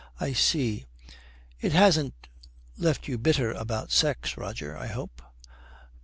[0.19, 0.85] 'I see.
[1.59, 2.27] It hasn't
[2.75, 5.21] left you bitter about the sex, Roger, I hope?'